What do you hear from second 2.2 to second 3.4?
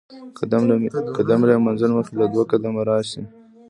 دوه قدمه راشي